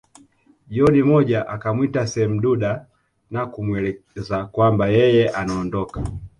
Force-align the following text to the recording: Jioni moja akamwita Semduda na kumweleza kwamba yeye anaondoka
Jioni 0.69 1.03
moja 1.03 1.47
akamwita 1.47 2.07
Semduda 2.07 2.85
na 3.31 3.45
kumweleza 3.45 4.45
kwamba 4.45 4.87
yeye 4.89 5.29
anaondoka 5.29 6.03